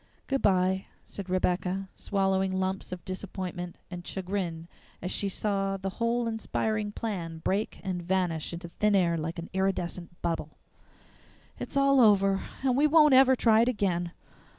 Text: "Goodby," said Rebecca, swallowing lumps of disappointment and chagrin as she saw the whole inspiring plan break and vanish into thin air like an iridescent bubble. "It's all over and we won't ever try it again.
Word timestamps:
"Goodby," 0.25 0.87
said 1.05 1.29
Rebecca, 1.29 1.87
swallowing 1.93 2.51
lumps 2.59 2.91
of 2.91 3.05
disappointment 3.05 3.77
and 3.91 4.01
chagrin 4.07 4.67
as 4.99 5.11
she 5.11 5.29
saw 5.29 5.77
the 5.77 5.91
whole 6.01 6.27
inspiring 6.27 6.91
plan 6.91 7.37
break 7.43 7.79
and 7.83 8.01
vanish 8.01 8.51
into 8.51 8.69
thin 8.69 8.95
air 8.95 9.15
like 9.15 9.37
an 9.37 9.51
iridescent 9.53 10.19
bubble. 10.23 10.57
"It's 11.59 11.77
all 11.77 11.99
over 12.01 12.41
and 12.63 12.75
we 12.75 12.87
won't 12.87 13.13
ever 13.13 13.35
try 13.35 13.61
it 13.61 13.67
again. 13.69 14.11